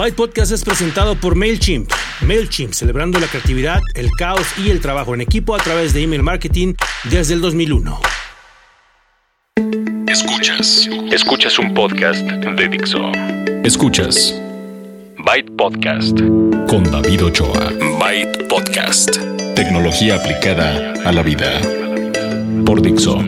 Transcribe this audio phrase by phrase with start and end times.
[0.00, 1.90] Byte Podcast es presentado por MailChimp.
[2.22, 6.22] MailChimp, celebrando la creatividad, el caos y el trabajo en equipo a través de email
[6.22, 6.72] marketing
[7.04, 8.00] desde el 2001.
[10.08, 10.88] Escuchas.
[11.12, 13.12] Escuchas un podcast de Dixo.
[13.62, 14.40] Escuchas.
[15.18, 16.18] Byte Podcast.
[16.66, 17.70] Con David Ochoa.
[18.00, 19.18] Byte Podcast.
[19.54, 21.60] Tecnología aplicada a la vida.
[22.64, 23.22] Por Dixo.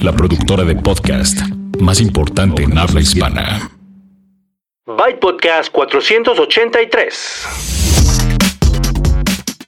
[0.00, 1.40] La productora de podcast
[1.80, 3.81] más importante en habla hispana.
[4.96, 7.46] Byte Podcast 483.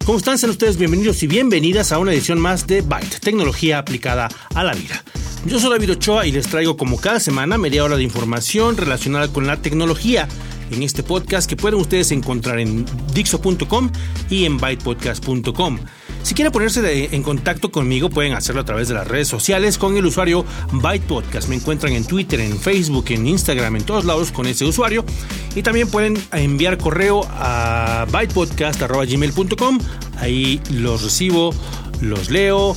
[0.04, 0.36] ¿Cómo están?
[0.38, 4.74] Sean ustedes bienvenidos y bienvenidas a una edición más de Byte, tecnología aplicada a la
[4.74, 5.02] vida.
[5.46, 9.28] Yo soy David Ochoa y les traigo como cada semana media hora de información relacionada
[9.28, 10.28] con la tecnología
[10.70, 12.84] en este podcast que pueden ustedes encontrar en
[13.14, 13.90] dixo.com
[14.28, 15.78] y en bytepodcast.com.
[16.24, 19.94] Si quieren ponerse en contacto conmigo, pueden hacerlo a través de las redes sociales con
[19.98, 21.48] el usuario Byte Podcast.
[21.48, 25.04] Me encuentran en Twitter, en Facebook, en Instagram, en todos lados con ese usuario.
[25.54, 29.78] Y también pueden enviar correo a bytepodcast.gmail.com.
[30.16, 31.54] Ahí los recibo,
[32.00, 32.74] los leo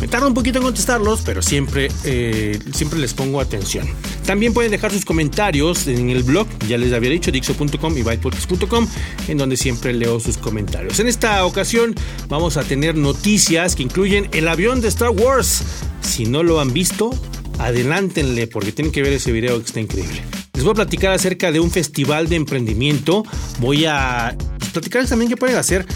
[0.00, 3.88] me tarda un poquito en contestarlos, pero siempre, eh, siempre les pongo atención.
[4.28, 8.86] También pueden dejar sus comentarios en el blog, ya les había dicho, dixo.com y bytepodcast.com,
[9.26, 11.00] en donde siempre leo sus comentarios.
[11.00, 11.94] En esta ocasión
[12.28, 15.62] vamos a tener noticias que incluyen el avión de Star Wars.
[16.02, 17.18] Si no lo han visto,
[17.58, 20.20] adelántenle porque tienen que ver ese video que está increíble.
[20.52, 23.24] Les voy a platicar acerca de un festival de emprendimiento.
[23.60, 24.36] Voy a
[24.72, 25.86] platicarles también qué pueden hacer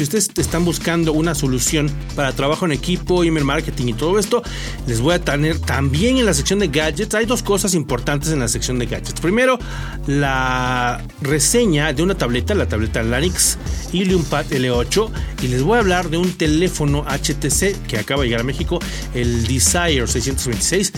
[0.00, 4.42] si ustedes están buscando una solución para trabajo en equipo, email marketing y todo esto.
[4.86, 7.14] Les voy a tener también en la sección de gadgets.
[7.14, 9.20] Hay dos cosas importantes en la sección de gadgets.
[9.20, 9.58] Primero,
[10.06, 13.58] la reseña de una tableta, la tableta Lanix
[13.92, 15.10] Ilium Pad L8.
[15.42, 18.78] Y les voy a hablar de un teléfono HTC que acaba de llegar a México,
[19.14, 20.92] el Desire 626.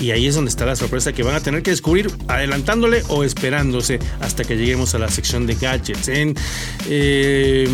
[0.00, 3.22] Y ahí es donde está la sorpresa que van a tener que descubrir adelantándole o
[3.22, 6.08] esperándose hasta que lleguemos a la sección de gadgets.
[6.88, 7.68] Eh,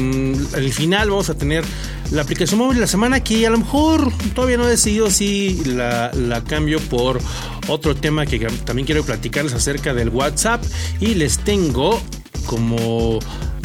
[0.55, 1.65] al final vamos a tener
[2.11, 5.63] la aplicación móvil de la semana que a lo mejor todavía no he decidido si
[5.65, 7.21] la, la cambio por
[7.69, 10.63] otro tema que también quiero platicarles acerca del WhatsApp
[11.01, 12.01] y les tengo
[12.47, 13.19] como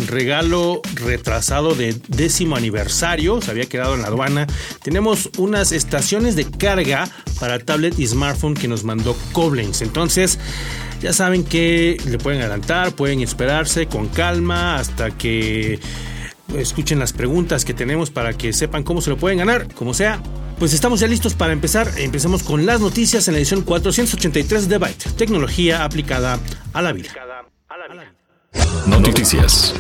[0.05, 4.47] regalo retrasado de décimo aniversario, se había quedado en la aduana.
[4.83, 7.09] Tenemos unas estaciones de carga
[7.39, 9.81] para tablet y smartphone que nos mandó Koblenz.
[9.81, 10.39] Entonces,
[11.01, 15.79] ya saben que le pueden adelantar, pueden esperarse con calma hasta que
[16.55, 20.21] escuchen las preguntas que tenemos para que sepan cómo se lo pueden ganar, como sea.
[20.59, 21.87] Pues estamos ya listos para empezar.
[21.97, 26.39] Empecemos con las noticias en la edición 483 de Byte, tecnología aplicada
[26.73, 27.09] a la vida.
[28.87, 29.73] Noticias.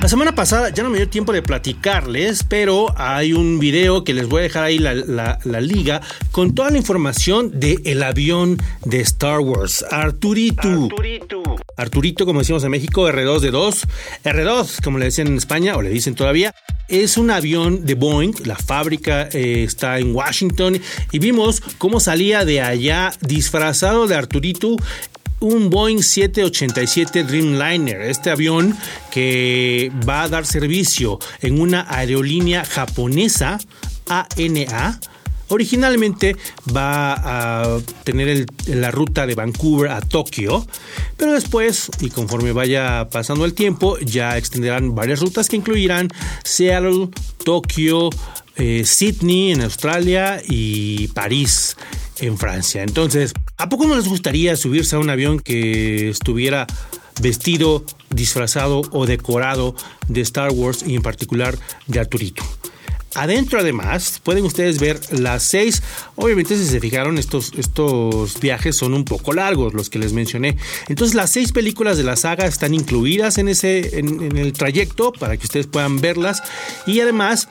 [0.00, 4.12] La semana pasada ya no me dio tiempo de platicarles, pero hay un video que
[4.12, 8.58] les voy a dejar ahí la, la, liga con toda la información del el avión
[8.84, 10.68] de Star Wars, Arturito.
[10.68, 11.42] Arturito.
[11.76, 13.86] Arturito, como decimos en México, R2 de 2.
[14.24, 16.54] R2, como le decían en España, o le dicen todavía,
[16.88, 18.32] es un avión de Boeing.
[18.44, 20.78] La fábrica eh, está en Washington
[21.10, 24.76] y vimos cómo salía de allá disfrazado de Arturito
[25.40, 28.76] un Boeing 787 Dreamliner, este avión
[29.10, 33.58] que va a dar servicio en una aerolínea japonesa
[34.08, 35.00] ANA.
[35.48, 36.36] Originalmente
[36.74, 40.66] va a tener la ruta de Vancouver a Tokio,
[41.16, 46.08] pero después, y conforme vaya pasando el tiempo, ya extenderán varias rutas que incluirán
[46.42, 47.10] Seattle,
[47.44, 48.10] Tokio,
[48.56, 51.76] eh, Sydney en Australia y París
[52.20, 52.82] en Francia.
[52.82, 56.66] Entonces, ¿a poco no les gustaría subirse a un avión que estuviera
[57.20, 59.74] vestido, disfrazado o decorado
[60.08, 62.42] de Star Wars y en particular de Arturito?
[63.16, 65.82] Adentro además pueden ustedes ver las seis,
[66.16, 70.58] obviamente si se fijaron estos, estos viajes son un poco largos los que les mencioné,
[70.88, 75.38] entonces las seis películas de la saga están incluidas en, ese, en el trayecto para
[75.38, 76.42] que ustedes puedan verlas
[76.86, 77.48] y además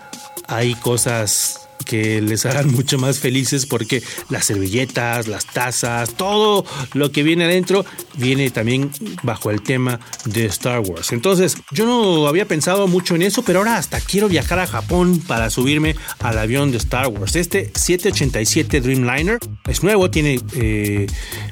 [0.48, 7.12] hay cosas que les harán mucho más felices porque las servilletas, las tazas, todo lo
[7.12, 8.92] que viene adentro viene también
[9.24, 11.12] bajo el tema de Star Wars.
[11.12, 15.22] Entonces, yo no había pensado mucho en eso, pero ahora hasta quiero viajar a Japón
[15.28, 17.36] para subirme al avión de Star Wars.
[17.36, 21.08] Este 787 Dreamliner es nuevo, tiene eh,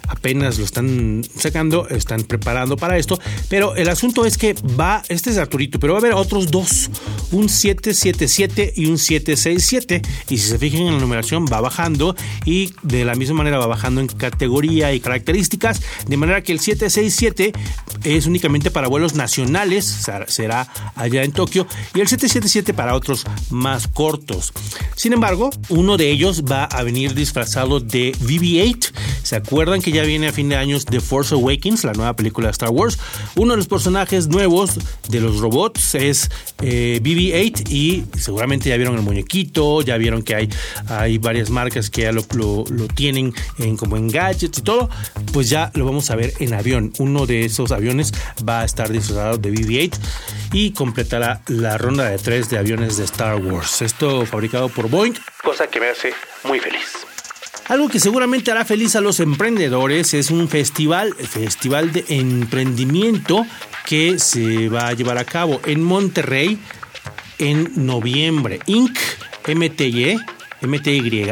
[0.07, 3.19] apenas lo están sacando, están preparando para esto,
[3.49, 6.89] pero el asunto es que va, este es Arturito, pero va a haber otros dos,
[7.31, 12.15] un 777 y un 767 y si se fijan en la numeración va bajando
[12.45, 16.59] y de la misma manera va bajando en categoría y características, de manera que el
[16.59, 17.53] 767
[18.03, 23.87] es únicamente para vuelos nacionales, será allá en Tokio, y el 777 para otros más
[23.87, 24.53] cortos.
[24.95, 28.91] Sin embargo, uno de ellos va a venir disfrazado de BB-8.
[29.23, 32.47] ¿Se acuerdan que ya viene a fin de años The Force Awakens, la nueva película
[32.47, 32.99] de Star Wars?
[33.35, 34.71] Uno de los personajes nuevos
[35.09, 36.29] de los robots es
[36.61, 40.49] eh, BB-8 y seguramente ya vieron el muñequito, ya vieron que hay,
[40.87, 42.23] hay varias marcas que ya lo,
[42.93, 44.89] tienen en, como en gadgets y todo,
[45.31, 46.91] pues ya lo vamos a ver en avión.
[46.99, 48.11] Uno de esos aviones
[48.47, 49.97] va a estar disfrazado de BB-8
[50.51, 53.81] y completará la ronda de tres de aviones de Star Wars.
[53.81, 56.13] Esto fabricado por Boeing, cosa que me hace
[56.43, 57.05] muy feliz.
[57.69, 63.45] Algo que seguramente hará feliz a los emprendedores es un festival, festival de emprendimiento
[63.85, 66.59] que se va a llevar a cabo en Monterrey
[67.39, 68.59] en noviembre.
[68.65, 68.97] Inc.
[69.47, 70.17] MTY,
[70.61, 71.31] MTY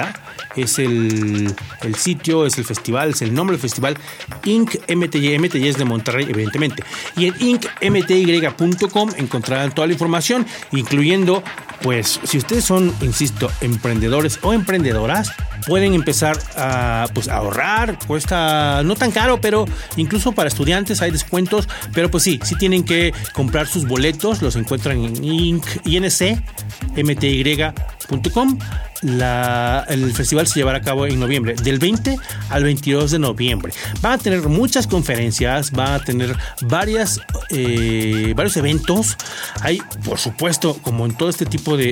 [0.55, 1.55] es el,
[1.97, 3.97] sitio, es el festival, es el nombre del festival,
[4.45, 4.75] Inc.
[4.89, 6.83] MTY, MTY es de Monterrey, evidentemente.
[7.15, 11.43] Y en incmty.com encontrarán toda la información, incluyendo,
[11.81, 15.31] pues, si ustedes son, insisto, emprendedores o emprendedoras,
[15.67, 19.65] pueden empezar a pues, ahorrar, cuesta no tan caro, pero
[19.95, 24.55] incluso para estudiantes hay descuentos, pero pues sí, sí tienen que comprar sus boletos, los
[24.55, 25.65] encuentran en inc,
[28.11, 32.17] incmty.com la, el festival se llevará a cabo en noviembre, del 20
[32.49, 33.73] al 22 de noviembre.
[34.01, 37.19] Van a tener muchas conferencias, van a tener varias,
[37.49, 39.17] eh, varios eventos.
[39.61, 41.91] Hay, por supuesto, como en todo este tipo de,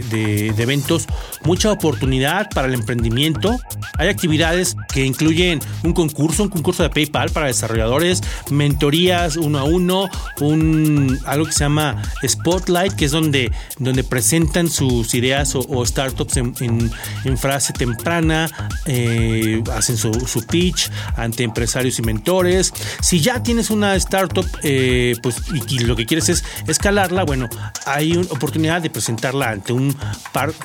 [0.58, 1.08] eventos,
[1.44, 3.60] mucha oportunidad para el emprendimiento.
[3.98, 9.64] Hay actividades que incluyen un concurso, un concurso de PayPal para desarrolladores, mentorías uno a
[9.64, 10.10] uno,
[10.42, 16.38] un, algo que se llama Spotlight, que es donde, donde presentan sus ideas o, startups
[16.38, 16.92] en en
[17.38, 18.50] frase temprana,
[18.86, 20.12] eh, hacen su,
[20.50, 22.74] pitch ante empresarios y mentores.
[23.02, 25.38] Si ya tienes una startup, eh, pues
[25.70, 27.50] y, lo que quieres es escalarla, bueno,
[27.86, 29.96] hay una oportunidad de presentarla ante un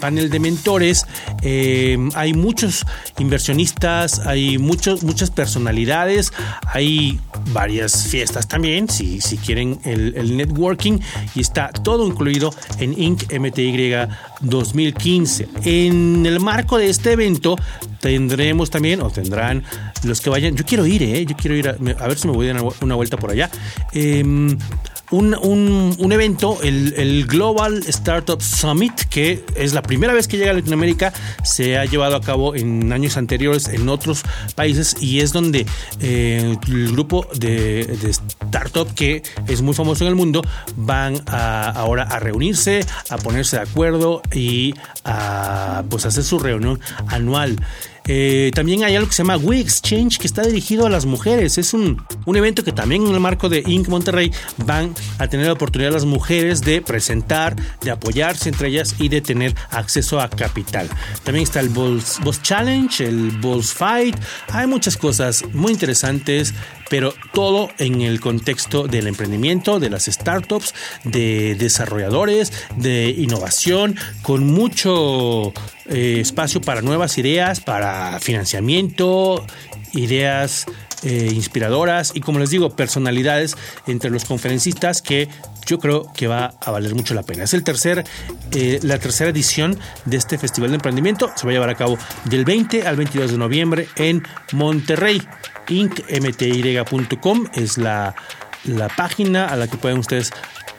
[0.01, 1.07] panel de mentores.
[1.43, 2.85] Eh, hay muchos
[3.19, 6.33] inversionistas, hay muchos, muchas personalidades,
[6.67, 7.21] hay
[7.53, 10.99] varias fiestas también, si, si quieren el, el networking,
[11.35, 13.25] y está todo incluido en Inc.
[13.33, 13.75] MTY
[14.41, 15.49] 2015.
[15.65, 17.57] En el marco de este evento
[18.01, 19.65] tendremos también, o tendrán
[20.03, 21.25] los que vayan, yo quiero ir, ¿eh?
[21.25, 21.73] yo quiero ir a,
[22.07, 23.51] ver si me voy a dar una vuelta por allá.
[23.93, 24.23] Eh,
[25.11, 31.13] un, evento, el, Global Startup Summit, que es la primera vez que llega a Latinoamérica,
[31.45, 34.23] se ha llevado a cabo en años anteriores en otros
[34.55, 35.67] países y es donde
[36.01, 37.97] eh, el grupo de,
[38.55, 40.43] startup que es muy famoso en el mundo
[40.77, 44.75] van ahora a reunirse, a ponerse de acuerdo y
[45.05, 46.79] a pues hacer su reunión
[47.09, 47.57] anual.
[48.07, 51.57] Eh, también hay algo que se llama We Exchange que está dirigido a las mujeres.
[51.57, 53.89] Es un, un evento que también en el marco de Inc.
[53.89, 59.09] Monterrey van a tener la oportunidad las mujeres de presentar, de apoyarse entre ellas y
[59.09, 60.89] de tener acceso a capital.
[61.23, 64.17] También está el Bulls, Challenge, el Bulls Fight.
[64.53, 66.53] Hay muchas cosas muy interesantes
[66.95, 74.47] pero todo en el contexto del emprendimiento, de las startups, de desarrolladores, de innovación, con
[74.47, 75.53] mucho
[75.87, 79.45] eh, espacio para nuevas ideas, para financiamiento,
[79.93, 80.67] ideas
[81.03, 83.57] eh, inspiradoras y como les digo, personalidades
[83.89, 85.29] entre los conferencistas que
[85.67, 87.43] yo creo que va a valer mucho la pena.
[87.43, 88.05] Es el tercer,
[88.53, 91.33] eh, la tercera edición de este Festival de Emprendimiento.
[91.35, 95.21] Se va a llevar a cabo del 20 al 22 de noviembre en Monterrey
[95.69, 98.15] incmty.com es la,
[98.65, 100.33] la página a la que pueden ustedes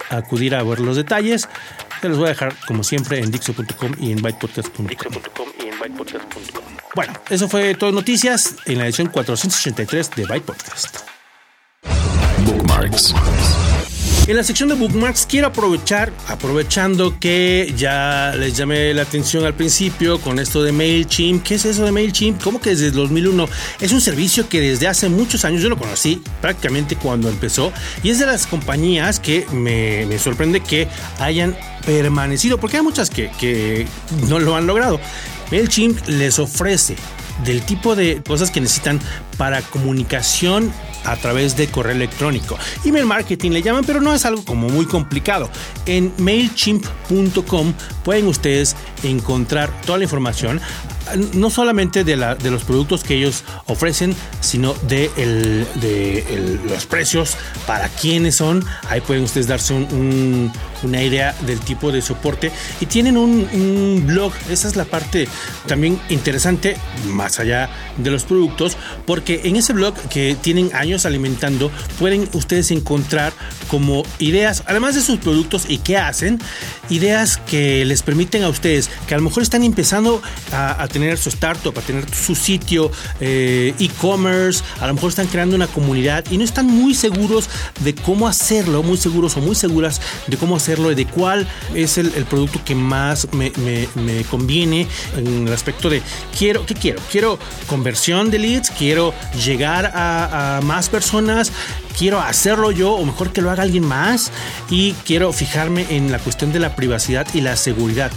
[0.09, 1.47] acudir a ver los detalles.
[2.01, 4.87] Se los voy a dejar, como siempre, en dixo.com y en bytepodcast.com.
[6.95, 10.97] Bueno, eso fue todo noticias en la edición 483 de Byte Podcast.
[12.45, 13.13] Bookmarks.
[14.27, 19.53] En la sección de bookmarks quiero aprovechar, aprovechando que ya les llamé la atención al
[19.53, 21.43] principio con esto de MailChimp.
[21.43, 22.41] ¿Qué es eso de MailChimp?
[22.41, 23.47] ¿Cómo que desde 2001?
[23.81, 28.09] Es un servicio que desde hace muchos años yo lo conocí prácticamente cuando empezó y
[28.09, 30.87] es de las compañías que me, me sorprende que
[31.19, 31.55] hayan
[31.85, 33.85] permanecido, porque hay muchas que, que
[34.27, 34.99] no lo han logrado.
[35.51, 36.95] MailChimp les ofrece
[37.43, 38.99] del tipo de cosas que necesitan
[39.37, 40.73] para comunicación
[41.05, 42.57] a través de correo electrónico.
[42.83, 45.49] Email marketing le llaman, pero no es algo como muy complicado.
[45.85, 50.61] En mailchimp.com pueden ustedes encontrar toda la información.
[51.33, 55.09] no solamente de, los productos que ellos ofrecen, sino de,
[56.67, 58.65] los precios, para quiénes son.
[58.89, 59.73] Ahí pueden ustedes darse
[60.83, 62.51] una idea del tipo de soporte.
[62.79, 65.27] Y tienen un, blog, esa es la parte
[65.67, 66.77] también interesante,
[67.07, 72.71] más allá de los productos, porque en ese blog que tienen años alimentando, pueden ustedes
[72.71, 73.33] encontrar
[73.67, 76.39] como ideas, además de sus productos y qué hacen,
[76.89, 81.29] ideas que les permiten a ustedes, que a lo mejor están empezando a, tener su
[81.29, 86.37] startup, a tener su sitio eh, e-commerce, a lo mejor están creando una comunidad y
[86.37, 90.64] no están muy seguros de cómo hacerlo, muy seguros o muy seguras de cómo hacerlo
[90.67, 93.51] y de cuál es el, producto que más me,
[94.29, 96.01] conviene en el aspecto de
[96.37, 97.01] quiero, ¿qué quiero?
[97.11, 99.13] Quiero conversión de leads, quiero
[99.45, 101.51] llegar a más personas,
[101.97, 104.31] quiero hacerlo yo o mejor que lo haga alguien más
[104.69, 108.11] y quiero fijarme en la cuestión de la privacidad y la seguridad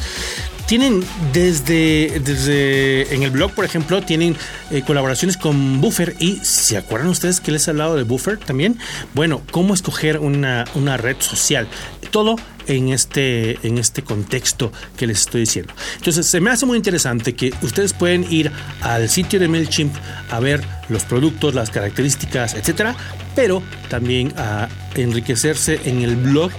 [0.69, 4.37] tienen desde, desde en el blog, por ejemplo, tienen
[4.71, 8.79] eh, colaboraciones con Buffer y ¿se acuerdan ustedes que les he hablado de Buffer también?
[9.15, 11.67] Bueno, cómo escoger una, una red social.
[12.11, 15.73] Todo en este, en este contexto que les estoy diciendo.
[15.97, 19.95] Entonces, se me hace muy interesante que ustedes pueden ir al sitio de MailChimp
[20.31, 22.95] a ver los productos, las características, etcétera,
[23.35, 26.51] pero también a enriquecerse en el blog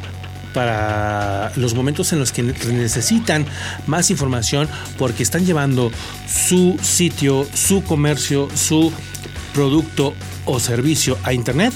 [0.53, 3.45] para los momentos en los que necesitan
[3.87, 5.91] más información porque están llevando
[6.27, 8.91] su sitio, su comercio, su
[9.53, 10.13] producto
[10.45, 11.73] o servicio a internet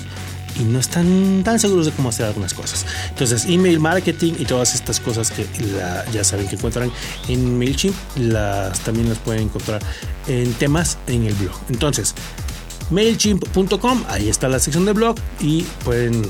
[0.59, 2.85] y no están tan seguros de cómo hacer algunas cosas.
[3.09, 5.47] Entonces, email marketing y todas estas cosas que
[6.11, 6.91] ya saben que encuentran
[7.27, 9.81] en MailChimp, las, también las pueden encontrar
[10.27, 11.55] en temas en el blog.
[11.69, 12.13] Entonces,
[12.91, 16.23] mailchimp.com, ahí está la sección de blog y pueden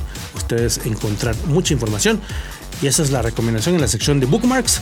[0.44, 2.22] ustedes encontrar mucha información.
[2.82, 4.82] Y esa es la recomendación en la sección de bookmarks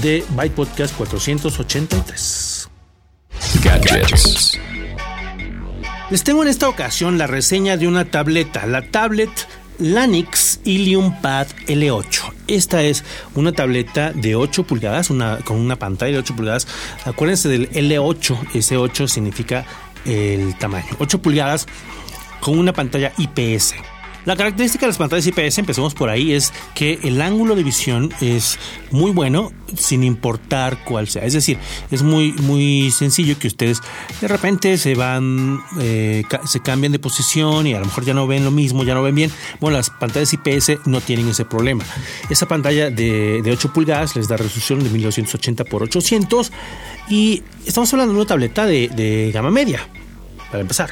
[0.00, 2.68] de Byte Podcast 483.
[3.62, 4.58] Gadgets.
[6.10, 9.30] Les tengo en esta ocasión la reseña de una tableta, la tablet
[9.78, 12.32] Lanix Ilium Pad L8.
[12.46, 13.04] Esta es
[13.34, 16.66] una tableta de 8 pulgadas, una, con una pantalla de 8 pulgadas.
[17.04, 19.64] Acuérdense del L8, ese 8 significa
[20.04, 20.88] el tamaño.
[20.98, 21.66] 8 pulgadas
[22.40, 23.74] con una pantalla IPS.
[24.24, 28.12] La característica de las pantallas IPS, empecemos por ahí, es que el ángulo de visión
[28.20, 28.56] es
[28.92, 31.24] muy bueno sin importar cuál sea.
[31.24, 31.58] Es decir,
[31.90, 33.80] es muy, muy sencillo que ustedes
[34.20, 38.28] de repente se van, eh, se cambian de posición y a lo mejor ya no
[38.28, 39.32] ven lo mismo, ya no ven bien.
[39.60, 41.84] Bueno, las pantallas IPS no tienen ese problema.
[42.30, 46.52] Esa pantalla de, 8 pulgadas les da resolución de 1280 x 800
[47.08, 49.80] y estamos hablando de una tableta de, de gama media,
[50.50, 50.90] para empezar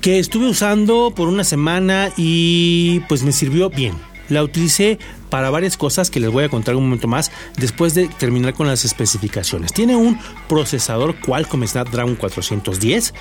[0.00, 3.94] que estuve usando por una semana y pues me sirvió bien.
[4.28, 4.98] La utilicé
[5.30, 8.66] para varias cosas que les voy a contar un momento más después de terminar con
[8.66, 9.72] las especificaciones.
[9.72, 10.18] Tiene un
[10.48, 13.14] procesador Qualcomm Snapdragon 410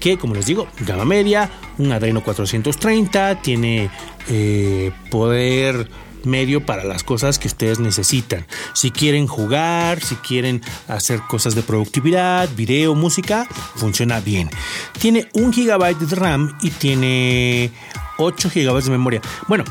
[0.00, 3.90] que como les digo, gama media, un Adreno 430, tiene
[4.28, 5.88] eh, poder
[6.26, 8.46] medio para las cosas que ustedes necesitan.
[8.74, 14.50] Si quieren jugar, si quieren hacer cosas de productividad, video, música, funciona bien.
[14.98, 17.70] Tiene un gigabyte de RAM y tiene
[18.18, 19.20] 8 gigabytes de memoria.
[19.48, 19.64] Bueno,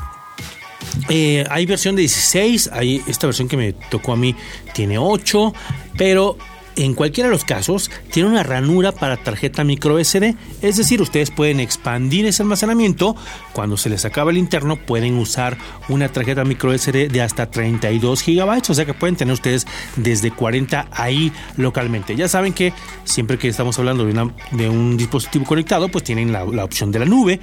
[1.09, 4.35] eh, hay versión de 16, hay esta versión que me tocó a mí
[4.73, 5.53] tiene 8,
[5.97, 6.37] pero
[6.75, 11.31] en cualquiera de los casos, tiene una ranura para tarjeta micro SD, es decir, ustedes
[11.31, 13.15] pueden expandir ese almacenamiento.
[13.53, 15.57] Cuando se les acaba el interno, pueden usar
[15.89, 19.65] una tarjeta micro SD de hasta 32 GB, o sea que pueden tener ustedes
[19.95, 22.15] desde 40 ahí localmente.
[22.15, 26.91] Ya saben que siempre que estamos hablando de, un dispositivo conectado, pues tienen la, opción
[26.91, 27.39] de la nube.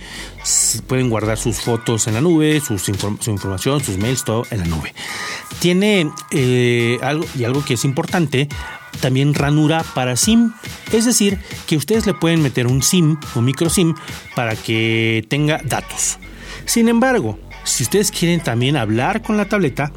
[0.87, 2.75] Pueden guardar sus fotos en la nube, su
[3.31, 4.93] información, sus mails, todo en la nube.
[5.61, 8.49] Tiene eh, algo y algo que es importante
[9.01, 10.53] también ranura para SIM.
[10.93, 13.95] Es decir, que ustedes le pueden meter un SIM o micro SIM
[14.35, 16.19] para que tenga datos.
[16.65, 19.93] Sin embargo, si ustedes quieren también hablar con la tableta,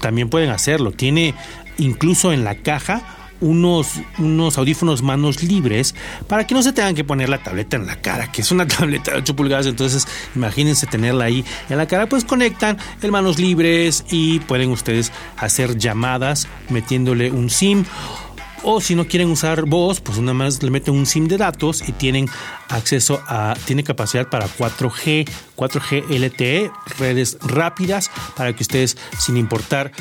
[0.00, 0.92] también pueden hacerlo.
[0.92, 1.34] Tiene
[1.78, 5.94] incluso en la caja unos, unos audífonos manos libres
[6.26, 8.66] para que no se tengan que poner la tableta en la cara, que es una
[8.68, 13.38] tableta de 8 pulgadas, entonces imagínense tenerla ahí en la cara, pues conectan el manos
[13.38, 17.84] libres y pueden ustedes hacer llamadas metiéndole un SIM
[18.62, 21.86] o si no quieren usar voz, pues nada más le meten un SIM de datos
[21.88, 22.28] y tienen
[22.68, 29.92] acceso a, tiene capacidad para 4G, 4G LTE, redes rápidas para que ustedes, sin importar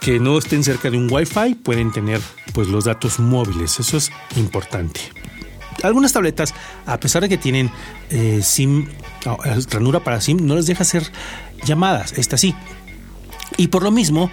[0.00, 2.20] que no estén cerca de un Wi-Fi, pueden tener
[2.52, 3.80] pues los datos móviles.
[3.80, 5.00] Eso es importante.
[5.82, 6.54] Algunas tabletas,
[6.86, 7.70] a pesar de que tienen
[8.10, 8.88] eh, SIM,
[9.70, 11.10] ranura para SIM, no les deja hacer
[11.64, 12.12] llamadas.
[12.18, 12.54] Esta sí.
[13.56, 14.30] Y por lo mismo,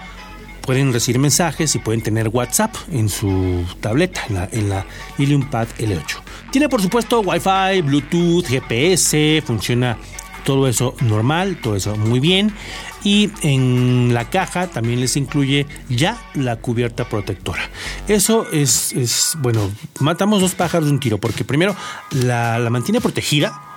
[0.62, 5.68] pueden recibir mensajes y pueden tener WhatsApp en su tableta, en la, en Ilium Pad
[5.78, 6.20] L8.
[6.50, 9.98] Tiene por supuesto Wi-Fi, Bluetooth, GPS, funciona
[10.44, 12.52] todo eso normal, todo eso muy bien.
[13.04, 17.62] Y en la caja también les incluye ya la cubierta protectora.
[18.06, 21.74] Eso es, bueno, matamos dos pájaros de un tiro, porque primero
[22.10, 23.71] la mantiene protegida.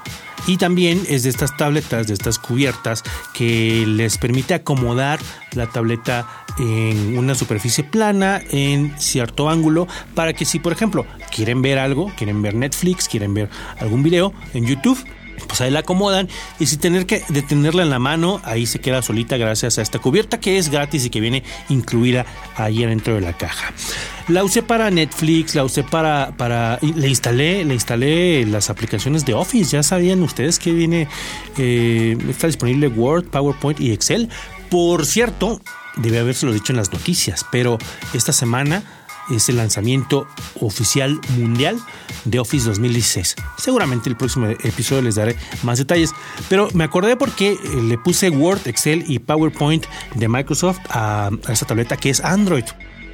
[0.48, 5.20] Y también es de estas tabletas, de estas cubiertas, que les permite acomodar
[5.54, 6.28] la tableta
[6.60, 12.12] en una superficie plana, en cierto ángulo, para que si, por ejemplo, quieren ver algo,
[12.16, 13.50] quieren ver Netflix, quieren ver
[13.80, 15.04] algún video en YouTube,
[15.48, 16.28] pues ahí la acomodan
[16.60, 20.00] y sin tener que detenerla en la mano, ahí se queda solita gracias a esta
[20.00, 22.26] cubierta que es gratis y que viene incluida
[22.56, 23.74] ahí adentro de la caja.
[24.28, 29.36] La usé para Netflix, la usé para, para le instalé, le instalé las aplicaciones de
[29.36, 29.72] Office.
[29.72, 31.08] Ya sabían ustedes que viene,
[31.58, 34.30] eh, está disponible Word, PowerPoint y Excel.
[34.70, 35.62] Por cierto,
[35.98, 37.78] debe haberse lo dicho en las noticias, pero
[38.14, 38.84] esta semana
[39.30, 40.28] es el lanzamiento
[40.60, 41.80] oficial mundial
[42.26, 43.36] de Office 2016.
[43.58, 46.12] Seguramente el próximo episodio les daré más detalles,
[46.50, 51.66] pero me acordé porque eh, le puse Word, Excel y PowerPoint de Microsoft a, esta
[51.66, 52.66] tableta que es Android.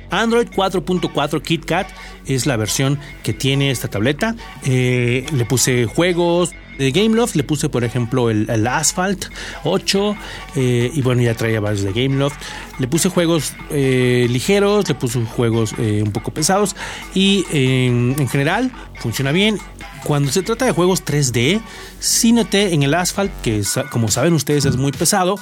[0.09, 1.87] Android 4.4 KitKat
[2.25, 4.35] es la versión que tiene esta tableta.
[4.65, 9.27] Eh, le puse juegos, de Gameloft le puse, por ejemplo, el, Asphalt
[9.63, 10.15] 8
[10.55, 12.35] eh, y bueno, ya traía varios de Gameloft.
[12.79, 16.75] Le puse juegos eh, ligeros, le puse juegos eh, un poco pesados
[17.13, 19.59] y en general funciona bien.
[20.03, 21.61] Cuando se trata de juegos 3D,
[21.99, 23.61] sí noté en el Asphalt, que
[23.91, 25.35] como saben ustedes es muy pesado,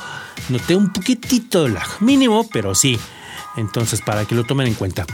[0.49, 2.99] noté un poquitito de lag, mínimo, pero sí.
[3.55, 5.05] Entonces, para que lo tomen en cuenta.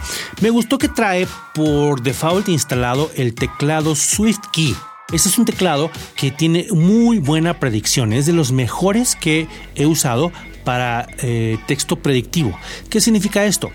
[0.42, 4.76] Me gustó que trae por default instalado el teclado SwiftKey.
[5.16, 9.86] Este es un teclado que tiene muy buena predicción, es de los mejores que he
[9.86, 10.34] usado
[10.66, 12.60] para eh, texto predictivo.
[12.90, 13.72] ¿Qué significa esto?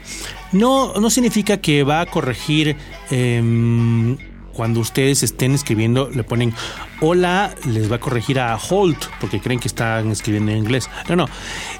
[0.53, 2.77] No, no significa que va a corregir
[3.11, 4.19] em,
[4.53, 6.53] cuando ustedes estén escribiendo, le ponen
[7.01, 10.91] hola, les va a corregir a hold porque creen que están escribiendo en inglés.
[11.09, 11.27] No, no,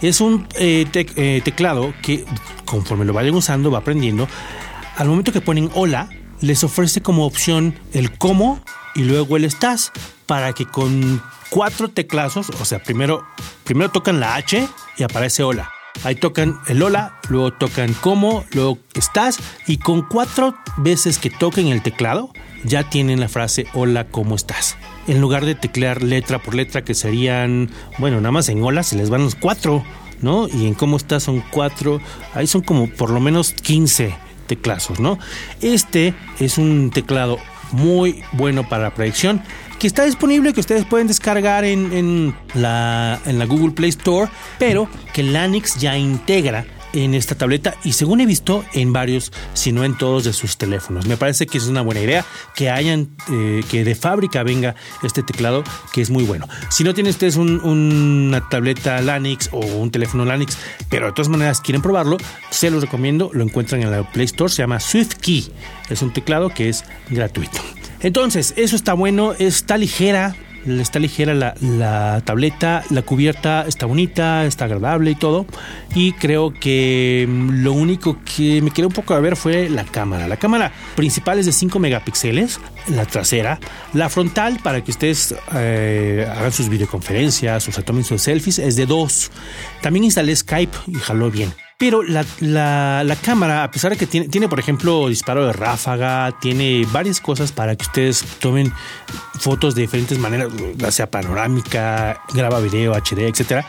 [0.01, 2.25] es un eh, eh, teclado que
[2.65, 4.27] conforme lo vayan usando, va aprendiendo.
[4.97, 6.09] Al momento que ponen hola,
[6.41, 8.63] les ofrece como opción el cómo
[8.95, 9.93] y luego el estás
[10.27, 13.27] para que con cuatro teclazos, o sea, primero,
[13.65, 14.67] primero tocan la H
[14.97, 15.71] y aparece hola.
[16.05, 21.67] Ahí tocan el hola, luego tocan cómo, luego estás y con cuatro veces que toquen
[21.67, 22.33] el teclado
[22.65, 24.77] ya tienen la frase hola, ¿cómo estás?
[25.07, 28.97] En lugar de teclear letra por letra que serían, bueno, nada más en hola se
[28.97, 29.85] les van los cuatro,
[30.21, 30.49] ¿no?
[30.49, 32.01] Y en cómo estás son cuatro,
[32.35, 34.15] ahí son como por lo menos 15
[34.47, 35.19] teclazos, ¿no?
[35.61, 37.39] Este es un teclado
[37.73, 39.43] muy bueno para la predicción
[39.81, 44.89] que está disponible, que ustedes pueden descargar en, la, en la Google Play Store, pero
[45.15, 49.85] que Lanix ya integra en esta tableta y según he visto en varios, si no
[49.85, 51.07] en todos de sus teléfonos.
[51.07, 52.25] Me parece que es una buena idea
[52.55, 56.49] que hayan, eh, que de fábrica venga este teclado que es muy bueno.
[56.71, 60.57] Si no tienen ustedes una tableta Lanix o un teléfono Lanix,
[60.89, 62.17] pero de todas maneras quieren probarlo,
[62.51, 65.53] se los recomiendo, lo encuentran en la Play Store, se llama SwiftKey,
[65.89, 67.61] es un teclado que es gratuito.
[68.01, 70.35] Entonces, eso está bueno, está ligera,
[70.67, 75.47] está ligera la, tableta, la cubierta está bonita, está agradable y todo.
[75.95, 79.85] Y creo que mm, lo único que me quedó un poco a ver fue la
[79.85, 80.29] cámara.
[80.29, 83.59] La cámara principal es de 5 megapíxeles, la trasera.
[83.93, 88.77] La frontal, para que ustedes eh, hagan sus videoconferencias o se tomen sus selfies, es
[88.77, 89.31] de 2.
[89.83, 91.53] También instalé Skype y jaló bien.
[91.81, 96.31] Pero la, la, cámara, a pesar de que tiene, tiene, por ejemplo, disparo de ráfaga,
[96.39, 98.71] tiene varias cosas para que ustedes tomen
[99.39, 103.65] fotos de diferentes maneras, ya sea panorámica, graba video, HD, etcétera.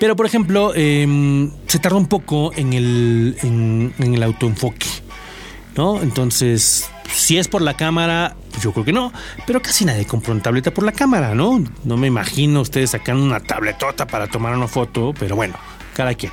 [0.00, 4.86] Pero, por ejemplo, em, se tarda un poco en el, en el autoenfoque,
[5.76, 6.00] ¿no?
[6.00, 9.12] Entonces, si es por la cámara, yo creo que no,
[9.46, 11.62] pero casi nadie compra una tableta por la cámara, ¿no?
[11.84, 15.56] No me imagino ustedes sacando una tabletota para tomar una foto, pero bueno,
[15.94, 16.32] cada quien.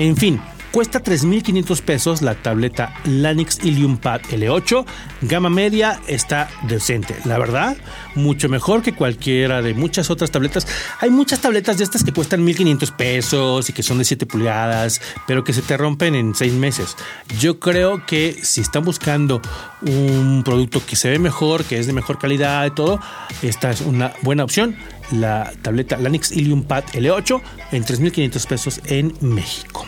[0.00, 4.84] En fin, Cuesta 3.500 pesos la tableta Lanix Ilium Pad L8.
[5.22, 7.16] Gama media está decente.
[7.24, 7.76] La verdad,
[8.14, 10.68] mucho mejor que cualquiera de muchas otras tabletas.
[11.00, 15.00] Hay muchas tabletas de estas que cuestan 1.500 pesos y que son de 7 pulgadas,
[15.26, 16.96] pero que se te rompen en 6 meses.
[17.40, 19.42] Yo creo que si están buscando
[19.82, 23.00] un producto que se ve mejor, que es de mejor calidad y todo,
[23.42, 24.76] esta es una buena opción.
[25.12, 27.40] La tableta Lanix Ilium Pad L8
[27.72, 29.86] en 3.500 pesos en México.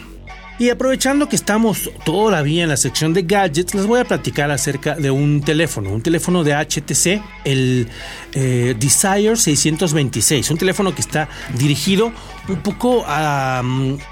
[0.58, 4.94] Y aprovechando que estamos todavía en la sección de gadgets, les voy a platicar acerca
[4.94, 7.88] de un teléfono, un teléfono de HTC, el
[8.34, 12.12] eh, Desire 626, un teléfono que está dirigido
[12.48, 13.60] un poco a,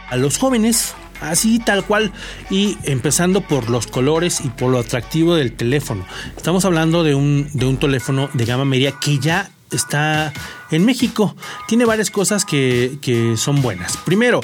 [0.09, 2.13] a los jóvenes así tal cual
[2.51, 6.05] y empezando por los colores y por lo atractivo del teléfono.
[6.37, 10.33] Estamos hablando de un, de un teléfono de gama media que ya está
[10.71, 11.35] en México.
[11.69, 13.97] Tiene varias cosas que, que son buenas.
[13.99, 14.41] Primero,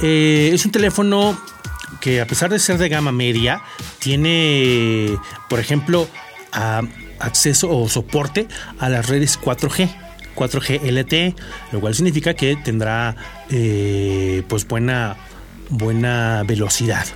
[0.00, 1.38] eh, es un teléfono
[2.00, 3.62] que a pesar de ser de gama media,
[3.98, 6.08] tiene, por ejemplo,
[7.18, 8.46] acceso o soporte
[8.78, 9.88] a las redes 4G.
[10.36, 11.34] 4G LTE,
[11.72, 13.16] lo cual significa que tendrá
[13.50, 15.16] eh, pues buena,
[15.68, 17.06] buena velocidad.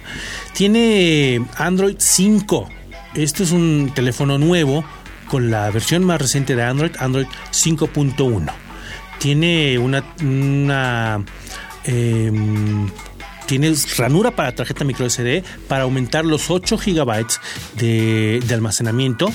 [0.54, 2.68] Tiene Android 5.
[3.14, 4.84] Este es un teléfono nuevo
[5.32, 8.52] con la versión más reciente de Android, Android 5.1.
[9.18, 11.24] Tiene una,
[11.84, 12.90] em,
[13.46, 17.26] tiene ranura para tarjeta micro SD para aumentar los 8 GB
[17.76, 19.32] de, almacenamiento.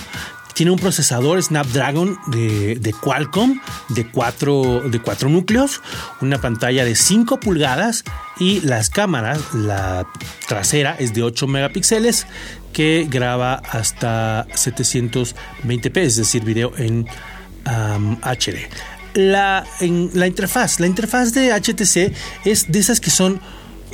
[0.54, 5.82] Tiene un procesador Snapdragon de, Qualcomm de 4 de cuatro núcleos,
[6.22, 8.04] una pantalla de 5 pulgadas
[8.40, 10.06] y las cámaras, la
[10.48, 12.28] trasera es de 8 megapíxeles
[12.74, 17.08] que graba hasta 720p, es decir, video en
[17.66, 18.70] HD.
[19.14, 19.66] La,
[20.14, 22.14] la interfaz, la interfaz de HTC
[22.46, 23.42] es de esas que son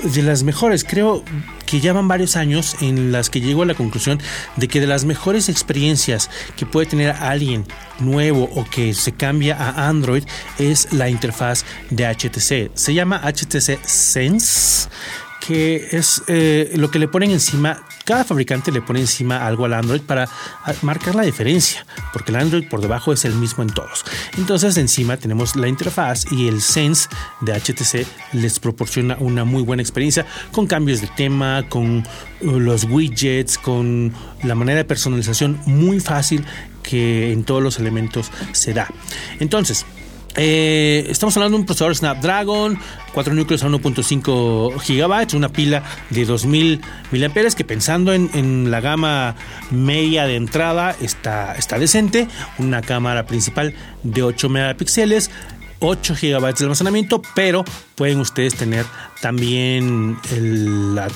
[0.01, 0.83] de las mejores.
[0.83, 1.23] Creo
[1.65, 4.19] que ya van varios años en las que llego a la conclusión
[4.57, 7.65] de que de las mejores experiencias que puede tener alguien
[7.99, 10.23] nuevo o que se cambia a Android
[10.59, 12.71] es la interfaz de HTC.
[12.75, 14.89] Se llama HTC Sense
[15.45, 19.73] que es eh, lo que le ponen encima, cada fabricante le pone encima algo al
[19.73, 20.27] Android para
[20.81, 24.05] marcar la diferencia, porque el Android por debajo es el mismo en todos.
[24.37, 27.09] Entonces encima tenemos la interfaz y el Sense
[27.41, 32.03] de HTC les proporciona una muy buena experiencia con cambios de tema, con
[32.41, 34.13] uh, los widgets, con
[34.43, 36.45] la manera de personalización muy fácil
[36.83, 38.87] que en todos los elementos se da.
[39.39, 39.85] Entonces,
[40.35, 42.79] eh, estamos hablando de un procesador Snapdragon,
[43.13, 49.35] 4 núcleos a 1.5 GB, una pila de 2000 mAh que pensando en, la gama
[49.71, 55.29] media de entrada está, está decente, una cámara principal de 8 megapíxeles,
[55.79, 57.63] 8 GB de almacenamiento, pero
[57.95, 58.85] pueden ustedes tener
[59.21, 60.17] también
[60.95, 61.09] la,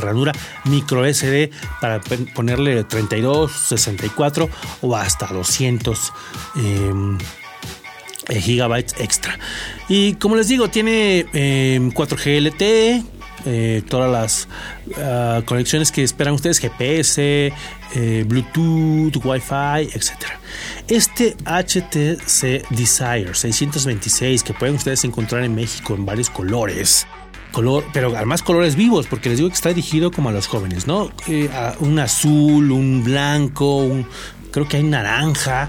[0.00, 0.32] ranura
[0.64, 2.00] micro SD para
[2.34, 4.48] ponerle 32, 64
[4.80, 6.12] o hasta 200
[6.56, 6.92] eh,
[8.28, 9.38] gigabytes extra.
[9.88, 13.02] Y como les digo, tiene 4G em, LTE,
[13.44, 14.48] eh, todas las
[14.98, 17.52] ah, conexiones que esperan ustedes, GPS,
[17.94, 20.12] eh, Bluetooth, Wi-Fi, etc.
[20.86, 27.06] Este HTC Desire 626 que pueden ustedes encontrar en México en varios colores.
[27.50, 30.86] Color, pero además colores vivos, porque les digo que está dirigido como a los jóvenes,
[30.86, 31.10] ¿no?
[31.80, 34.06] un azul, un blanco, un,
[34.50, 35.68] creo que hay naranja,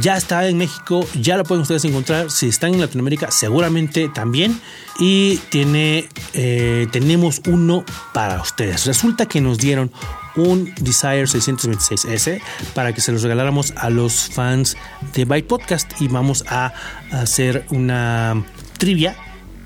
[0.00, 2.30] ya está en México, ya lo pueden ustedes encontrar.
[2.30, 4.60] Si están en Latinoamérica, seguramente también.
[4.98, 8.86] Y tiene, eh, tenemos uno para ustedes.
[8.86, 9.90] Resulta que nos dieron
[10.36, 12.40] un Desire 626S
[12.74, 14.76] para que se los regaláramos a los fans
[15.14, 16.00] de Byte Podcast.
[16.00, 16.72] Y vamos a
[17.10, 18.44] hacer una
[18.78, 19.16] trivia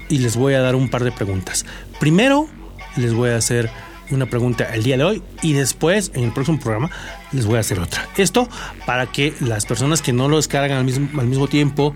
[0.09, 1.67] y les voy a dar un par de preguntas.
[2.01, 2.49] Primero,
[2.97, 3.71] les voy a hacer
[4.11, 6.91] una pregunta el día de hoy y después en el próximo programa
[7.33, 8.09] les voy a hacer otra.
[8.17, 8.49] Esto
[8.85, 11.95] para que las personas que no lo descargan al mismo, al mismo tiempo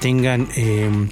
[0.00, 1.10] tengan em,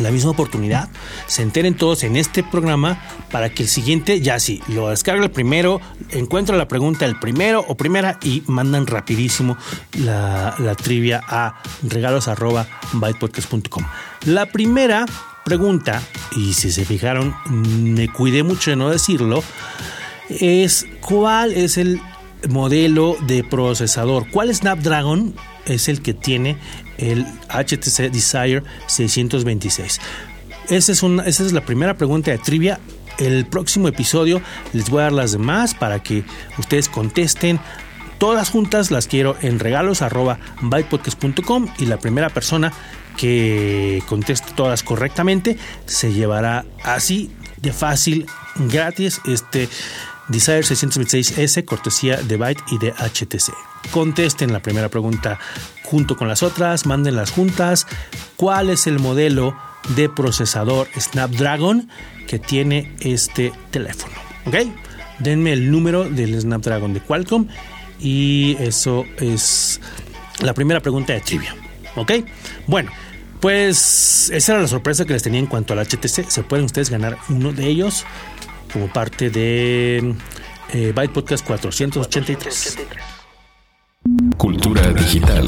[0.00, 0.88] la misma oportunidad,
[1.26, 5.30] se enteren todos en este programa para que el siguiente ya sí, lo descarga el
[5.30, 9.56] primero, encuentra la pregunta el primero o primera y mandan rapidísimo
[9.98, 12.28] la, la trivia a regalos
[14.24, 15.06] La primera
[15.48, 16.02] pregunta,
[16.36, 19.42] y si se fijaron, me cuidé mucho de no decirlo,
[20.28, 22.02] es cuál es el
[22.50, 25.34] modelo de procesador, cuál Snapdragon
[25.64, 26.58] es el que tiene
[26.98, 30.00] el HTC Desire 626.
[30.68, 32.78] Esa es, una, esa es la primera pregunta de trivia.
[33.18, 34.42] El próximo episodio
[34.74, 36.24] les voy a dar las demás para que
[36.58, 37.58] ustedes contesten
[38.18, 40.02] todas juntas las quiero en regalos
[41.78, 42.70] y la primera persona
[43.18, 48.26] que conteste todas correctamente se llevará así de fácil,
[48.56, 49.68] gratis, este
[50.28, 53.52] Desire 626S, cortesía de Byte y de HTC.
[53.90, 55.38] Contesten la primera pregunta
[55.82, 57.86] junto con las otras, mándenlas juntas.
[58.36, 59.56] ¿Cuál es el modelo
[59.96, 61.88] de procesador Snapdragon
[62.26, 64.14] que tiene este teléfono?
[64.46, 64.56] ¿Ok?
[65.18, 67.48] Denme el número del Snapdragon de Qualcomm
[67.98, 69.80] y eso es
[70.40, 71.56] la primera pregunta de trivia.
[71.96, 72.12] ¿Ok?
[72.66, 72.92] Bueno,
[73.40, 76.28] pues esa era la sorpresa que les tenía en cuanto al HTC.
[76.28, 78.04] Se pueden ustedes ganar uno de ellos
[78.72, 80.14] como parte de
[80.72, 82.78] eh, Byte Podcast 483.
[84.36, 85.46] Cultura digital.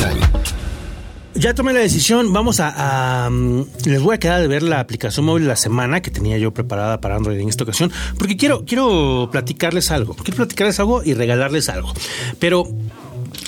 [1.35, 2.33] ya tomé la decisión.
[2.33, 6.01] Vamos a, mm, Les voy a quedar de ver la aplicación móvil de la semana
[6.03, 7.93] que tenía yo preparada para Android en esta ocasión.
[8.19, 10.15] Porque quiero, quiero platicarles algo.
[10.15, 11.93] Quiero platicarles algo y regalarles algo.
[12.39, 12.67] Pero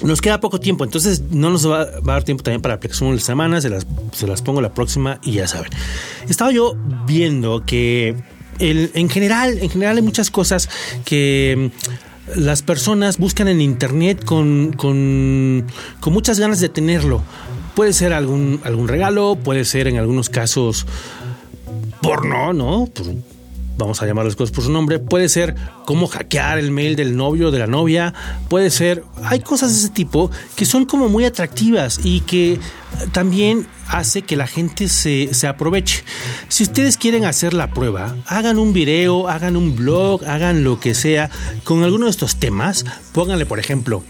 [0.03, 3.11] nos queda poco tiempo, entonces no nos va, a dar tiempo también para la aplicación
[3.11, 3.61] de la semana.
[3.61, 5.71] Se las, se las pongo la próxima y ya saben.
[6.29, 8.17] Estaba yo viendo que
[8.59, 10.69] en general, en general hay muchas cosas
[11.05, 11.71] que
[12.37, 15.67] mm, las personas buscan en internet con, con,
[16.01, 17.23] con muchas ganas de tenerlo.
[17.75, 20.87] Puede ser algún, algún regalo, puede ser en algunos casos
[22.03, 22.89] porno, ¿no?
[23.83, 27.17] Vamos a llamar las cosas por su nombre, puede ser cómo hackear el mail del
[27.17, 28.15] novio o de la novia,
[28.49, 32.59] puede ser, hay cosas de ese tipo que son como muy atractivas y que
[33.13, 36.05] también hace que la gente se, se aproveche.
[36.49, 40.95] Si ustedes quieren hacer la prueba, hagan un video, hagan un blog, hagan lo que
[40.95, 41.31] sea
[41.65, 44.03] con alguno de estos temas, pónganle por ejemplo,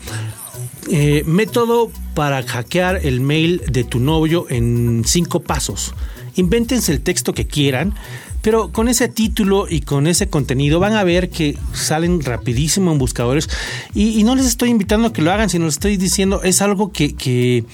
[0.91, 5.95] eh, método para hackear el mail de tu novio en cinco pasos.
[6.35, 7.95] Invéntense el texto que quieran,
[8.43, 12.99] pero con ese título y con ese contenido van a ver que salen rapidísimo en
[12.99, 13.49] buscadores
[13.95, 16.93] y, no les estoy invitando a que lo hagan, sino les estoy diciendo es algo
[16.93, 17.65] que, que,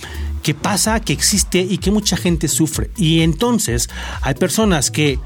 [0.54, 2.90] pasa, que existe y que mucha gente sufre.
[2.96, 3.90] Y entonces
[4.22, 5.18] hay personas que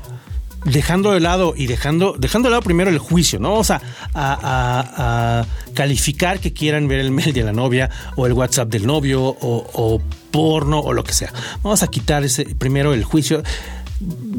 [0.65, 3.51] dejando de lado y dejando, dejando de lado primero el juicio, ¿no?
[3.51, 3.81] Vamos a,
[4.15, 9.23] a, calificar que quieran ver el mail de la novia o el WhatsApp del novio
[9.23, 10.01] o, o,
[10.31, 11.33] porno o lo que sea.
[11.63, 13.43] Vamos a quitar ese primero el juicio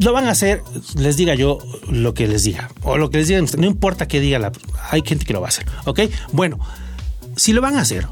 [0.00, 0.62] lo van a hacer,
[0.96, 4.20] les diga yo lo que les diga, o lo que les digan, no importa qué
[4.20, 4.52] diga, la,
[4.90, 6.00] hay gente que lo va a hacer, ¿ok?
[6.32, 6.58] Bueno,
[7.36, 8.06] si lo van a hacer,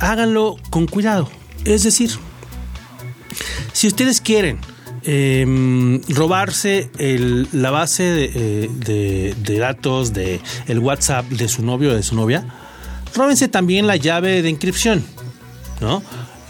[0.00, 1.28] háganlo con cuidado.
[1.64, 2.10] Es decir,
[3.72, 4.58] si ustedes quieren
[5.04, 6.90] em, robarse
[7.52, 12.14] la base eh, de, de, datos de el WhatsApp de su novio o de su
[12.14, 12.46] novia,
[13.14, 15.04] róbense también la llave de inscripción,
[15.80, 16.02] ¿no?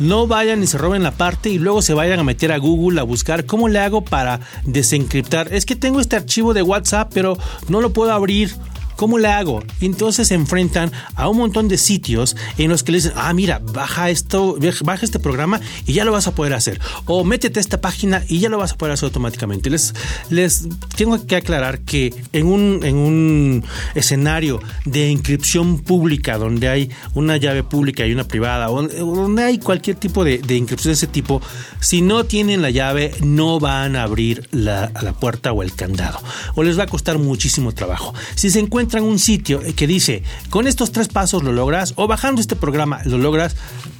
[0.03, 3.01] No vayan y se roben la parte y luego se vayan a meter a Google
[3.01, 5.53] a buscar cómo le hago para desencriptar.
[5.53, 7.39] Es que tengo este archivo de WhatsApp, pero
[7.69, 8.55] no lo puedo abrir.
[9.03, 9.65] ¿Cómo le hago?
[9.81, 13.59] Entonces se enfrentan a un montón de sitios en los que les dicen, ah, mira,
[13.59, 16.81] baja esto, baja este programa y ya lo vas a poder hacer.
[17.07, 19.71] O métete a esta página y ya lo vas a poder hacer automáticamente.
[19.71, 19.93] Les,
[20.31, 23.65] les tengo que aclarar que en un, en un
[23.97, 29.59] escenario de inscripción pública, donde hay una llave pública y una privada, o donde hay
[29.59, 31.43] cualquier tipo de, de inscripción de ese tipo,
[31.81, 36.21] si no tienen la llave, no van a abrir la, la puerta o el candado.
[36.55, 38.15] O les va a costar muchísimo trabajo.
[38.37, 42.41] Si se encuentran un sitio que dice, con estos tres pasos lo logras, o bajando
[42.41, 43.57] este programa lo logras,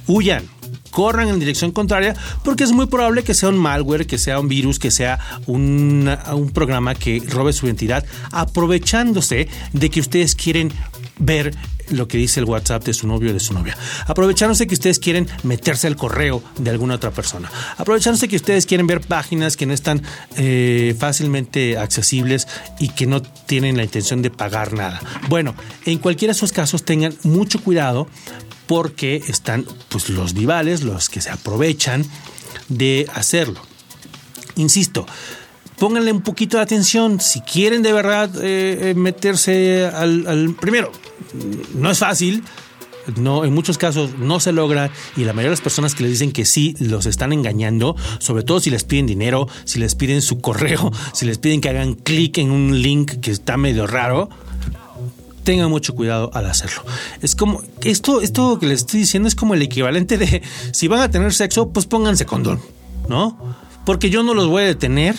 [0.07, 0.43] huyan,
[0.91, 4.47] corran en dirección contraria porque es muy probable que sea un malware, que sea un
[4.47, 10.71] virus, que sea un programa que robe su identidad aprovechándose de que ustedes quieren
[11.17, 11.55] ver
[11.89, 13.77] lo que dice el WhatsApp de su novio o de su novia.
[14.07, 17.51] Aprovechándose que ustedes quieren meterse al correo de alguna otra persona.
[17.77, 20.01] Aprovechándose que ustedes quieren ver páginas que no están
[20.37, 22.47] eh, fácilmente accesibles
[22.79, 25.01] y que no tienen la intención de pagar nada.
[25.29, 28.07] Bueno, en cualquiera de esos casos tengan mucho cuidado
[28.67, 32.05] porque están pues, los vivales, los que se aprovechan
[32.69, 33.61] de hacerlo.
[34.55, 35.05] Insisto,
[35.77, 37.19] pónganle un poquito de atención.
[37.19, 40.91] Si quieren de verdad eh, eh, meterse al, Primero,
[41.75, 42.43] no es fácil.
[43.17, 46.13] No, en muchos casos no se logra y la mayoría de las personas que les
[46.13, 50.21] dicen que sí los están engañando, sobre todo si les piden dinero, si les piden
[50.21, 54.29] su correo, si les piden que hagan clic en un link que está medio raro,
[55.43, 56.83] tengan mucho cuidado al hacerlo.
[57.21, 61.01] Es como, esto, esto que les estoy diciendo es como el equivalente de si van
[61.01, 62.61] a tener sexo, pues pónganse condón,
[63.09, 63.37] ¿no?
[63.85, 65.15] Porque yo no los voy a detener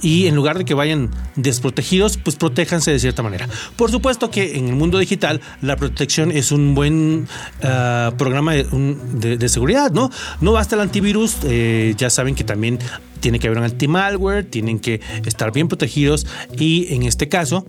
[0.00, 3.48] y en lugar de que vayan desprotegidos, pues protéjanse de cierta manera.
[3.76, 7.28] Por supuesto que en el mundo digital la protección es un buen
[7.62, 10.10] ah, programa de, seguridad, ¿no?
[10.40, 12.78] No basta el antivirus, eh, ya saben que también
[13.20, 16.26] tiene que haber un anti-malware, tienen que estar bien protegidos
[16.56, 17.66] y en este caso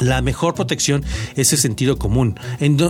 [0.00, 1.04] la mejor protección
[1.36, 2.38] es el sentido común.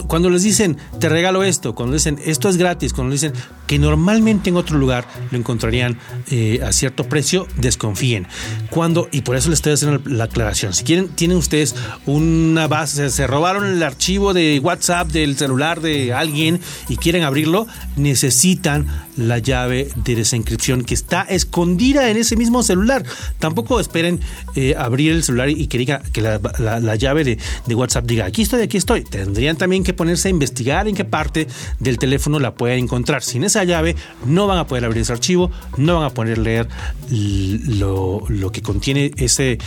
[0.07, 3.33] Cuando les dicen, te regalo esto, cuando dicen, esto es gratis, cuando dicen
[3.67, 5.99] que normalmente en otro lugar lo encontrarían
[6.31, 8.27] eh, a cierto precio, desconfíen.
[8.71, 11.75] Cuando, y por eso les estoy haciendo la aclaración, si quieren, tienen ustedes
[12.07, 17.67] una base, se robaron el archivo de WhatsApp del celular de alguien y quieren abrirlo,
[17.97, 23.05] necesitan la llave de desencripción que está escondida en ese mismo celular.
[23.39, 24.21] Tampoco esperen
[24.55, 26.41] eh, abrir el celular y que diga que la
[26.83, 29.03] la llave de, WhatsApp diga, aquí estoy, aquí estoy.
[29.03, 31.47] Tendrían también que ponerse a investigar en qué parte
[31.79, 33.23] del teléfono la pueden encontrar.
[33.23, 33.97] Sin esa llave
[34.27, 36.69] no van a poder abrir ese archivo, no van a poder leer
[37.11, 39.59] lo, lo que contiene ese,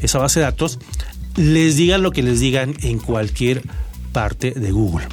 [0.00, 0.78] esa base de datos.
[1.36, 3.62] Les digan lo que les digan en cualquier
[4.12, 5.06] parte de Google.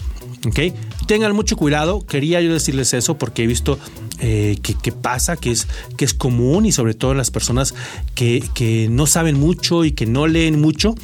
[0.46, 0.60] ¿ok?
[1.08, 3.80] Tengan mucho cuidado, quería yo decirles eso porque he visto
[4.20, 7.74] eh, que, pasa, que es, que es común y sobre todo las personas
[8.14, 10.96] que, que no saben mucho y que no leen mucho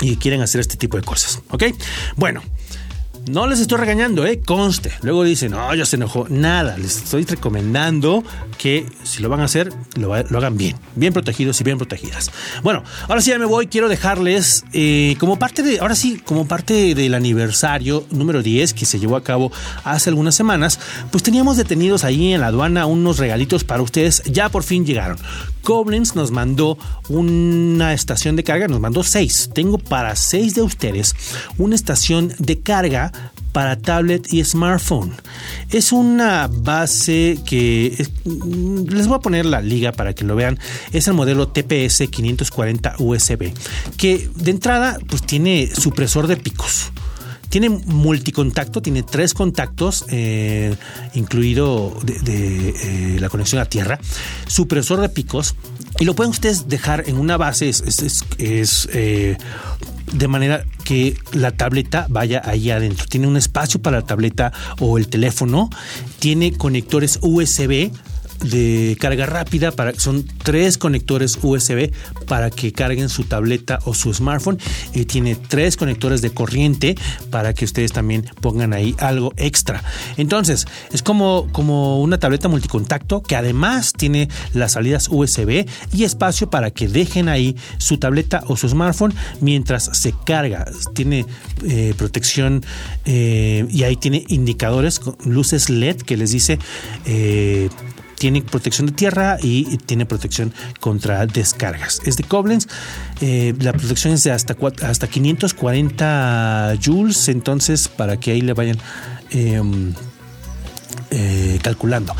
[0.00, 1.40] y quieren hacer este tipo de cosas.
[1.50, 1.64] ¿Ok?
[2.16, 2.42] Bueno.
[3.28, 4.40] No les estoy regañando, ¿eh?
[4.44, 4.92] Conste.
[5.02, 6.26] Luego dicen, no, ya se enojó.
[6.28, 8.24] Nada, les estoy recomendando
[8.58, 10.76] que si lo van a hacer, lo, hagan bien.
[10.96, 12.30] Bien protegidos y bien protegidas.
[12.62, 13.66] Bueno, ahora sí ya me voy.
[13.66, 18.86] Quiero dejarles, eh, como parte de, ahora sí, como parte del aniversario número 10 que
[18.86, 19.52] se llevó a cabo
[19.84, 20.80] hace algunas semanas,
[21.10, 24.22] pues teníamos detenidos ahí en la aduana unos regalitos para ustedes.
[24.24, 25.18] Ya por fin llegaron.
[25.62, 29.50] Koblenz nos mandó una estación de carga, nos mandó seis.
[29.54, 31.14] Tengo para seis de ustedes
[31.58, 33.12] una estación de carga
[33.52, 35.12] para tablet y smartphone.
[35.70, 40.58] Es una base que les voy a poner la liga para que lo vean.
[40.92, 43.52] Es el modelo TPS 540 USB
[43.96, 46.92] que de entrada pues tiene supresor de picos.
[47.50, 50.74] Tiene multicontacto, tiene tres contactos, eh,
[51.14, 53.98] incluido de, eh, la conexión a tierra,
[54.46, 55.56] supresor de picos,
[55.98, 59.36] y lo pueden ustedes dejar en una base, es, eh,
[60.12, 63.06] de manera que la tableta vaya ahí adentro.
[63.06, 65.70] Tiene un espacio para la tableta o el teléfono,
[66.20, 67.90] tiene conectores USB
[68.42, 71.92] de carga rápida para son tres conectores USB
[72.26, 74.58] para que carguen su tableta o su smartphone.
[74.94, 76.96] Y tiene tres conectores de corriente
[77.30, 79.82] para que ustedes también pongan ahí algo extra.
[80.16, 86.50] Entonces es como como una tableta multicontacto que además tiene las salidas USB y espacio
[86.50, 90.66] para que dejen ahí su tableta o su smartphone mientras se carga.
[90.94, 91.26] Tiene
[91.66, 92.64] eh, protección
[93.04, 96.58] eh, y ahí tiene indicadores luces LED que les dice
[97.04, 97.68] eh,
[98.20, 102.02] tiene protección de tierra y tiene protección contra descargas.
[102.04, 102.66] Es de Koblenz,
[103.22, 108.76] eh, la protección es de hasta, hasta 540 joules, entonces para que ahí le vayan
[109.30, 109.94] em,
[111.10, 112.14] eh, calculando.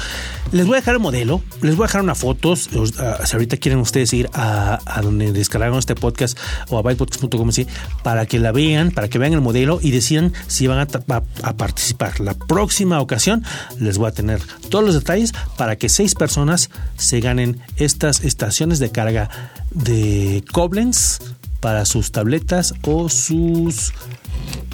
[0.53, 2.57] Les voy a dejar el modelo, les voy a dejar una foto.
[2.57, 2.69] Si
[3.33, 6.37] ahorita quieren ustedes ir a, donde descargaron este podcast
[6.71, 7.51] o a bytepodcast.com
[8.03, 12.21] para que la vean, para que vean el modelo y decidan si van a, participar.
[12.21, 13.45] La próxima ocasión
[13.79, 18.79] les voy a tener todos los detalles para que seis personas se ganen estas estaciones
[18.81, 19.31] de carga
[19.71, 21.19] de Koblenz
[21.61, 23.93] para sus tabletas o sus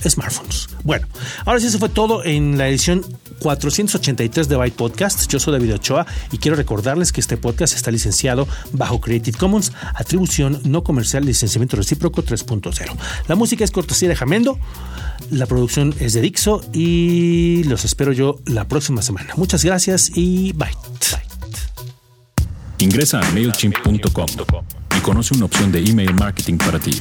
[0.09, 0.69] smartphones.
[0.85, 1.07] Bueno,
[1.45, 3.05] ahora sí, eso fue todo en la edición
[3.41, 5.31] 483 de Byte Podcast.
[5.31, 9.73] Yo soy David Ochoa y quiero recordarles que este podcast está licenciado bajo Creative Commons,
[9.95, 12.97] atribución no comercial, licenciamiento recíproco 3.0.
[13.29, 14.59] La música es cortesía de Jamendo,
[15.31, 19.35] la producción es de Dixo y los espero yo la próxima semana.
[19.37, 20.77] Muchas gracias y Byte.
[22.79, 24.27] Ingresa a MailChimp.com
[24.97, 27.01] y conoce una opción de email marketing para ti.